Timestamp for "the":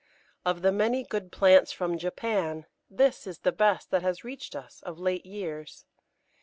0.63-0.71, 3.37-3.51